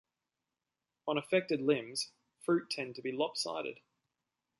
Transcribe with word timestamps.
On 1.07 1.15
affected 1.19 1.61
limbs, 1.61 2.09
fruit 2.43 2.71
tend 2.71 2.95
to 2.95 3.03
be 3.03 3.11
lopsided. 3.11 3.81